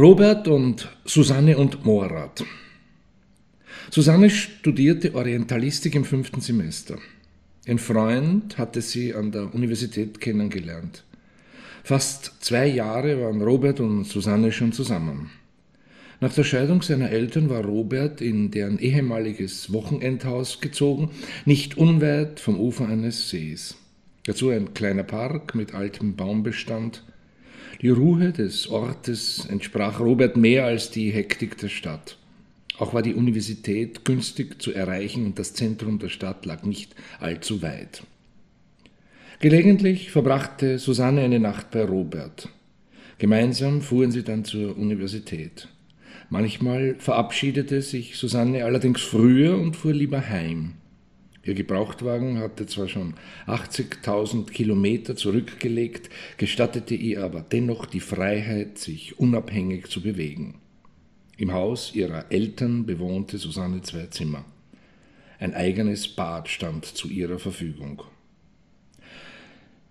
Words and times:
Robert 0.00 0.48
und 0.48 0.88
Susanne 1.04 1.58
und 1.58 1.84
Morat. 1.84 2.42
Susanne 3.90 4.30
studierte 4.30 5.14
Orientalistik 5.14 5.94
im 5.94 6.06
fünften 6.06 6.40
Semester. 6.40 6.96
Ein 7.66 7.78
Freund 7.78 8.56
hatte 8.56 8.80
sie 8.80 9.14
an 9.14 9.30
der 9.30 9.54
Universität 9.54 10.18
kennengelernt. 10.18 11.04
Fast 11.84 12.32
zwei 12.40 12.66
Jahre 12.68 13.20
waren 13.20 13.42
Robert 13.42 13.78
und 13.80 14.04
Susanne 14.04 14.52
schon 14.52 14.72
zusammen. 14.72 15.32
Nach 16.20 16.32
der 16.32 16.44
Scheidung 16.44 16.80
seiner 16.80 17.10
Eltern 17.10 17.50
war 17.50 17.62
Robert 17.62 18.22
in 18.22 18.50
deren 18.50 18.78
ehemaliges 18.78 19.70
Wochenendhaus 19.70 20.62
gezogen, 20.62 21.10
nicht 21.44 21.76
unweit 21.76 22.40
vom 22.40 22.58
Ufer 22.58 22.88
eines 22.88 23.28
Sees. 23.28 23.76
Dazu 24.24 24.48
ein 24.48 24.72
kleiner 24.72 25.02
Park 25.02 25.54
mit 25.54 25.74
altem 25.74 26.16
Baumbestand, 26.16 27.02
die 27.80 27.88
Ruhe 27.88 28.32
des 28.32 28.68
Ortes 28.68 29.46
entsprach 29.48 30.00
Robert 30.00 30.36
mehr 30.36 30.64
als 30.64 30.90
die 30.90 31.10
Hektik 31.10 31.58
der 31.58 31.68
Stadt. 31.68 32.16
Auch 32.78 32.94
war 32.94 33.02
die 33.02 33.14
Universität 33.14 34.04
günstig 34.04 34.60
zu 34.60 34.72
erreichen 34.72 35.26
und 35.26 35.38
das 35.38 35.54
Zentrum 35.54 35.98
der 35.98 36.08
Stadt 36.08 36.46
lag 36.46 36.62
nicht 36.62 36.94
allzu 37.20 37.62
weit. 37.62 38.02
Gelegentlich 39.38 40.10
verbrachte 40.10 40.78
Susanne 40.78 41.22
eine 41.22 41.40
Nacht 41.40 41.70
bei 41.70 41.84
Robert. 41.84 42.48
Gemeinsam 43.18 43.82
fuhren 43.82 44.10
sie 44.10 44.22
dann 44.22 44.44
zur 44.44 44.76
Universität. 44.76 45.68
Manchmal 46.30 46.94
verabschiedete 46.98 47.82
sich 47.82 48.16
Susanne 48.16 48.64
allerdings 48.64 49.02
früher 49.02 49.58
und 49.58 49.76
fuhr 49.76 49.92
lieber 49.92 50.28
heim. 50.28 50.74
Ihr 51.42 51.54
Gebrauchtwagen 51.54 52.38
hatte 52.38 52.66
zwar 52.66 52.88
schon 52.88 53.14
80.000 53.46 54.50
Kilometer 54.50 55.16
zurückgelegt, 55.16 56.10
gestattete 56.36 56.94
ihr 56.94 57.24
aber 57.24 57.40
dennoch 57.40 57.86
die 57.86 58.00
Freiheit, 58.00 58.76
sich 58.78 59.18
unabhängig 59.18 59.88
zu 59.88 60.02
bewegen. 60.02 60.56
Im 61.38 61.52
Haus 61.54 61.94
ihrer 61.94 62.30
Eltern 62.30 62.84
bewohnte 62.84 63.38
Susanne 63.38 63.80
zwei 63.80 64.06
Zimmer. 64.06 64.44
Ein 65.38 65.54
eigenes 65.54 66.06
Bad 66.08 66.50
stand 66.50 66.84
zu 66.84 67.08
ihrer 67.08 67.38
Verfügung. 67.38 68.02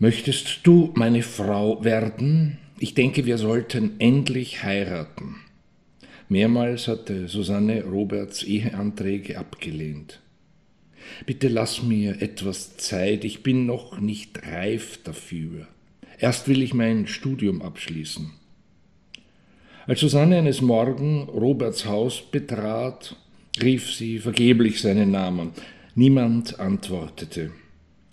Möchtest 0.00 0.66
du 0.66 0.92
meine 0.96 1.22
Frau 1.22 1.84
werden? 1.84 2.58
Ich 2.80 2.94
denke, 2.94 3.24
wir 3.24 3.38
sollten 3.38 4.00
endlich 4.00 4.64
heiraten. 4.64 5.36
Mehrmals 6.28 6.88
hatte 6.88 7.28
Susanne 7.28 7.84
Roberts 7.84 8.42
Eheanträge 8.42 9.38
abgelehnt. 9.38 10.20
Bitte 11.24 11.48
lass 11.48 11.82
mir 11.82 12.20
etwas 12.20 12.76
Zeit, 12.76 13.24
ich 13.24 13.42
bin 13.42 13.66
noch 13.66 13.98
nicht 13.98 14.46
reif 14.46 14.98
dafür. 15.02 15.66
Erst 16.18 16.48
will 16.48 16.62
ich 16.62 16.74
mein 16.74 17.06
Studium 17.06 17.62
abschließen. 17.62 18.32
Als 19.86 20.00
Susanne 20.00 20.38
eines 20.38 20.60
Morgen 20.60 21.22
Roberts 21.24 21.86
Haus 21.86 22.20
betrat, 22.20 23.16
rief 23.62 23.92
sie 23.92 24.18
vergeblich 24.18 24.80
seinen 24.80 25.10
Namen. 25.10 25.52
Niemand 25.94 26.58
antwortete. 26.58 27.52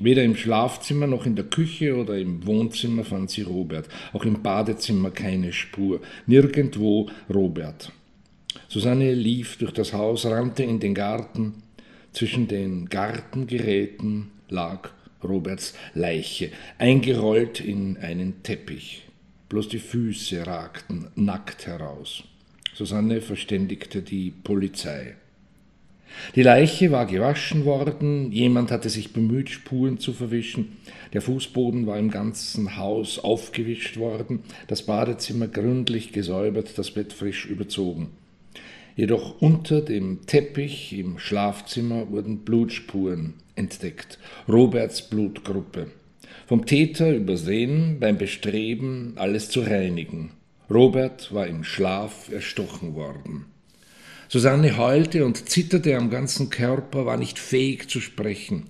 Weder 0.00 0.22
im 0.22 0.36
Schlafzimmer 0.36 1.06
noch 1.06 1.26
in 1.26 1.36
der 1.36 1.44
Küche 1.44 1.96
oder 1.96 2.16
im 2.16 2.46
Wohnzimmer 2.46 3.04
fand 3.04 3.30
sie 3.30 3.42
Robert, 3.42 3.88
auch 4.12 4.24
im 4.24 4.42
Badezimmer 4.42 5.10
keine 5.10 5.52
Spur, 5.52 6.00
nirgendwo 6.26 7.10
Robert. 7.32 7.92
Susanne 8.68 9.12
lief 9.12 9.56
durch 9.58 9.72
das 9.72 9.92
Haus, 9.92 10.24
rannte 10.24 10.62
in 10.62 10.78
den 10.78 10.94
Garten, 10.94 11.62
zwischen 12.12 12.48
den 12.48 12.88
Gartengeräten 12.88 14.30
lag 14.48 14.90
Roberts 15.22 15.74
Leiche, 15.94 16.50
eingerollt 16.78 17.60
in 17.60 17.96
einen 17.98 18.42
Teppich. 18.42 19.04
Bloß 19.48 19.68
die 19.68 19.78
Füße 19.78 20.46
ragten 20.46 21.08
nackt 21.14 21.66
heraus. 21.66 22.22
Susanne 22.74 23.20
verständigte 23.20 24.02
die 24.02 24.30
Polizei. 24.30 25.16
Die 26.34 26.42
Leiche 26.42 26.90
war 26.90 27.06
gewaschen 27.06 27.64
worden, 27.64 28.32
jemand 28.32 28.70
hatte 28.70 28.88
sich 28.88 29.12
bemüht, 29.12 29.50
Spuren 29.50 29.98
zu 29.98 30.12
verwischen, 30.12 30.76
der 31.12 31.22
Fußboden 31.22 31.86
war 31.86 31.98
im 31.98 32.10
ganzen 32.10 32.76
Haus 32.76 33.18
aufgewischt 33.18 33.96
worden, 33.96 34.40
das 34.66 34.82
Badezimmer 34.82 35.48
gründlich 35.48 36.12
gesäubert, 36.12 36.78
das 36.78 36.90
Bett 36.90 37.12
frisch 37.12 37.46
überzogen. 37.46 38.10
Jedoch 38.98 39.40
unter 39.40 39.80
dem 39.80 40.26
Teppich 40.26 40.92
im 40.92 41.20
Schlafzimmer 41.20 42.10
wurden 42.10 42.40
Blutspuren 42.40 43.34
entdeckt, 43.54 44.18
Roberts 44.48 45.02
Blutgruppe. 45.02 45.86
Vom 46.48 46.66
Täter 46.66 47.14
übersehen 47.14 48.00
beim 48.00 48.18
Bestreben, 48.18 49.12
alles 49.14 49.50
zu 49.50 49.60
reinigen. 49.60 50.32
Robert 50.68 51.32
war 51.32 51.46
im 51.46 51.62
Schlaf 51.62 52.28
erstochen 52.32 52.96
worden. 52.96 53.44
Susanne 54.26 54.76
heulte 54.76 55.24
und 55.24 55.48
zitterte 55.48 55.96
am 55.96 56.10
ganzen 56.10 56.50
Körper, 56.50 57.06
war 57.06 57.18
nicht 57.18 57.38
fähig 57.38 57.88
zu 57.88 58.00
sprechen. 58.00 58.64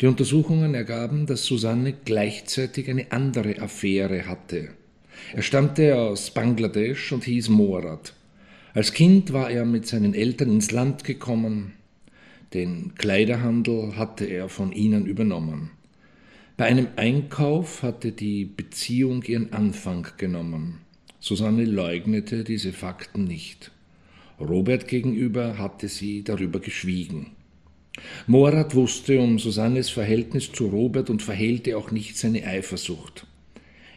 Die 0.00 0.06
Untersuchungen 0.06 0.74
ergaben, 0.74 1.26
dass 1.26 1.44
Susanne 1.44 1.92
gleichzeitig 2.04 2.88
eine 2.88 3.10
andere 3.10 3.58
Affäre 3.58 4.28
hatte. 4.28 4.68
Er 5.34 5.42
stammte 5.42 5.96
aus 5.96 6.30
Bangladesch 6.30 7.10
und 7.10 7.24
hieß 7.24 7.48
Morat. 7.48 8.14
Als 8.72 8.92
Kind 8.92 9.32
war 9.32 9.50
er 9.50 9.64
mit 9.64 9.86
seinen 9.86 10.14
Eltern 10.14 10.50
ins 10.50 10.70
Land 10.70 11.04
gekommen. 11.04 11.72
Den 12.54 12.94
Kleiderhandel 12.94 13.96
hatte 13.96 14.26
er 14.26 14.48
von 14.48 14.72
ihnen 14.72 15.06
übernommen. 15.06 15.70
Bei 16.56 16.66
einem 16.66 16.88
Einkauf 16.96 17.82
hatte 17.82 18.12
die 18.12 18.44
Beziehung 18.44 19.22
ihren 19.22 19.52
Anfang 19.52 20.06
genommen. 20.18 20.78
Susanne 21.18 21.64
leugnete 21.64 22.44
diese 22.44 22.72
Fakten 22.72 23.24
nicht. 23.24 23.72
Robert 24.38 24.86
gegenüber 24.86 25.58
hatte 25.58 25.88
sie 25.88 26.22
darüber 26.22 26.60
geschwiegen. 26.60 27.32
Morat 28.26 28.74
wusste 28.74 29.20
um 29.20 29.38
Susannes 29.38 29.90
Verhältnis 29.90 30.52
zu 30.52 30.66
Robert 30.66 31.10
und 31.10 31.22
verhehlte 31.22 31.76
auch 31.76 31.90
nicht 31.90 32.16
seine 32.16 32.46
Eifersucht. 32.46 33.26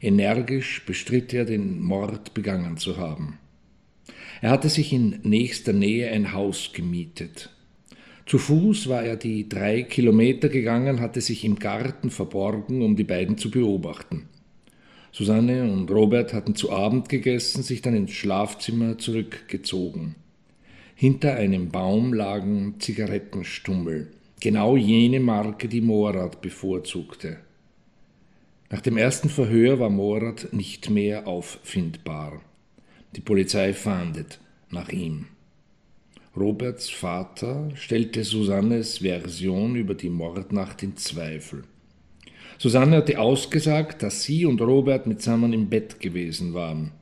Energisch 0.00 0.84
bestritt 0.84 1.32
er, 1.32 1.44
den 1.44 1.80
Mord 1.80 2.34
begangen 2.34 2.76
zu 2.76 2.96
haben. 2.96 3.38
Er 4.42 4.50
hatte 4.50 4.68
sich 4.68 4.92
in 4.92 5.20
nächster 5.22 5.72
Nähe 5.72 6.10
ein 6.10 6.32
Haus 6.32 6.70
gemietet. 6.72 7.50
Zu 8.26 8.38
Fuß 8.38 8.88
war 8.88 9.04
er 9.04 9.16
die 9.16 9.48
drei 9.48 9.84
Kilometer 9.84 10.48
gegangen, 10.48 11.00
hatte 11.00 11.20
sich 11.20 11.44
im 11.44 11.60
Garten 11.60 12.10
verborgen, 12.10 12.82
um 12.82 12.96
die 12.96 13.04
beiden 13.04 13.38
zu 13.38 13.52
beobachten. 13.52 14.28
Susanne 15.12 15.70
und 15.70 15.88
Robert 15.92 16.32
hatten 16.32 16.56
zu 16.56 16.72
Abend 16.72 17.08
gegessen, 17.08 17.62
sich 17.62 17.82
dann 17.82 17.94
ins 17.94 18.10
Schlafzimmer 18.10 18.98
zurückgezogen. 18.98 20.16
Hinter 20.96 21.36
einem 21.36 21.68
Baum 21.68 22.12
lagen 22.12 22.80
Zigarettenstummel, 22.80 24.08
genau 24.40 24.76
jene 24.76 25.20
Marke, 25.20 25.68
die 25.68 25.80
Morat 25.80 26.40
bevorzugte. 26.40 27.36
Nach 28.70 28.80
dem 28.80 28.96
ersten 28.96 29.28
Verhör 29.28 29.78
war 29.78 29.90
Morat 29.90 30.48
nicht 30.50 30.90
mehr 30.90 31.28
auffindbar. 31.28 32.40
Die 33.16 33.20
Polizei 33.20 33.74
fahndet 33.74 34.40
nach 34.70 34.88
ihm. 34.88 35.26
Roberts 36.34 36.88
Vater 36.88 37.70
stellte 37.74 38.24
Susannes 38.24 38.98
Version 38.98 39.76
über 39.76 39.94
die 39.94 40.08
Mordnacht 40.08 40.82
in 40.82 40.96
Zweifel. 40.96 41.64
Susanne 42.56 42.96
hatte 42.96 43.18
ausgesagt, 43.18 44.02
dass 44.02 44.22
sie 44.22 44.46
und 44.46 44.62
Robert 44.62 45.06
mitsammen 45.06 45.52
im 45.52 45.68
Bett 45.68 46.00
gewesen 46.00 46.54
waren. 46.54 46.92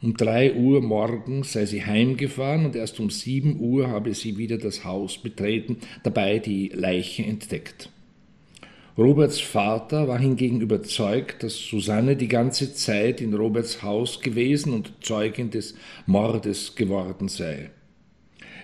Um 0.00 0.16
drei 0.16 0.54
Uhr 0.54 0.80
morgens 0.80 1.52
sei 1.52 1.66
sie 1.66 1.84
heimgefahren 1.84 2.64
und 2.64 2.74
erst 2.74 2.98
um 2.98 3.10
sieben 3.10 3.60
Uhr 3.60 3.88
habe 3.88 4.14
sie 4.14 4.38
wieder 4.38 4.58
das 4.58 4.84
Haus 4.84 5.18
betreten, 5.18 5.76
dabei 6.02 6.38
die 6.38 6.68
Leiche 6.68 7.24
entdeckt. 7.24 7.90
Roberts 8.98 9.40
Vater 9.40 10.06
war 10.06 10.18
hingegen 10.18 10.60
überzeugt, 10.60 11.42
dass 11.42 11.56
Susanne 11.56 12.14
die 12.14 12.28
ganze 12.28 12.74
Zeit 12.74 13.22
in 13.22 13.32
Roberts 13.32 13.82
Haus 13.82 14.20
gewesen 14.20 14.74
und 14.74 14.92
Zeugin 15.00 15.48
des 15.50 15.74
Mordes 16.04 16.74
geworden 16.74 17.28
sei. 17.28 17.70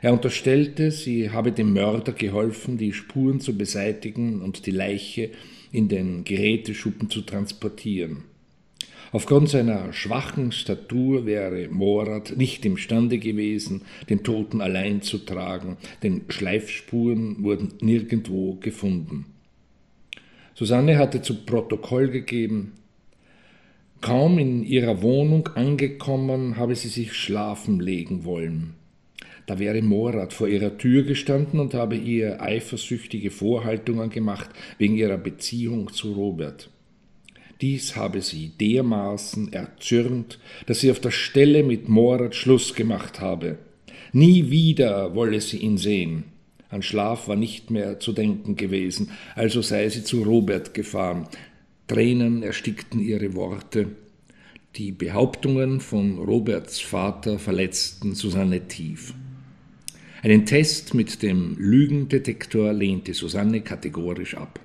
Er 0.03 0.13
unterstellte, 0.13 0.91
sie 0.91 1.31
habe 1.31 1.51
dem 1.51 1.73
Mörder 1.73 2.13
geholfen, 2.13 2.77
die 2.77 2.93
Spuren 2.93 3.41
zu 3.41 3.57
beseitigen 3.57 4.43
und 4.43 4.67
die 4.67 4.71
Leiche 4.71 5.31
in 5.73 5.89
den 5.89 6.25
Geräteschuppen 6.25 7.09
zu 7.09 7.23
transportieren. 7.23 8.25
Aufgrund 9.13 9.49
seiner 9.49 9.95
schwachen 9.95 10.53
Statur 10.53 11.25
wäre 11.25 11.69
Morat 11.69 12.37
nicht 12.37 12.67
imstande 12.67 13.17
gewesen, 13.17 13.81
den 14.11 14.23
Toten 14.23 14.61
allein 14.61 15.01
zu 15.01 15.17
tragen, 15.17 15.79
denn 16.03 16.27
Schleifspuren 16.29 17.43
wurden 17.43 17.73
nirgendwo 17.81 18.57
gefunden. 18.57 19.25
Susanne 20.59 20.99
hatte 20.99 21.23
zu 21.23 21.45
Protokoll 21.45 22.09
gegeben, 22.09 22.73
kaum 24.01 24.41
in 24.41 24.65
ihrer 24.65 25.03
Wohnung 25.03 25.47
angekommen, 25.55 26.57
habe 26.57 26.75
sie 26.75 26.89
sich 26.89 27.13
schlafen 27.13 27.79
legen 27.79 28.25
wollen. 28.25 28.75
Da 29.47 29.61
wäre 29.61 29.81
Morat 29.83 30.33
vor 30.33 30.49
ihrer 30.49 30.77
Tür 30.77 31.05
gestanden 31.05 31.61
und 31.61 31.75
habe 31.75 31.95
ihr 31.95 32.43
eifersüchtige 32.43 33.31
Vorhaltungen 33.31 34.11
gemacht 34.11 34.51
wegen 34.79 34.97
ihrer 34.97 35.17
Beziehung 35.17 35.93
zu 35.93 36.15
Robert. 36.15 36.71
Dies 37.61 37.95
habe 37.95 38.21
sie 38.21 38.51
dermaßen 38.61 39.53
erzürnt, 39.53 40.41
dass 40.67 40.81
sie 40.81 40.91
auf 40.91 40.99
der 40.99 41.13
Stelle 41.13 41.63
mit 41.63 41.89
Morat 41.89 42.35
Schluss 42.35 42.75
gemacht 42.75 43.21
habe. 43.21 43.59
Nie 44.13 44.51
wieder 44.51 45.15
wolle 45.15 45.41
sie 45.41 45.59
ihn 45.59 45.79
sehen. 45.79 46.25
An 46.71 46.83
Schlaf 46.83 47.29
war 47.29 47.37
nicht 47.37 47.71
mehr 47.71 47.99
zu 47.99 48.13
denken 48.13 48.57
gewesen, 48.57 49.11
also 49.35 49.63
sei 49.63 49.89
sie 49.89 50.05
zu 50.05 50.23
Robert 50.23 50.75
gefahren. 50.75 51.27
Tränen 51.87 52.43
erstickten 52.43 53.01
ihre 53.01 53.35
Worte. 53.35 53.87
Die 54.77 54.93
Behauptungen 54.93 55.81
von 55.81 56.19
Roberts 56.19 56.79
Vater 56.81 57.39
verletzten 57.39 58.15
Susanne 58.15 58.69
tief. 58.69 59.15
Einen 60.23 60.45
Test 60.45 60.95
mit 60.95 61.23
dem 61.23 61.57
Lügendetektor 61.59 62.73
lehnte 62.73 63.15
Susanne 63.15 63.63
kategorisch 63.63 64.37
ab. 64.37 64.61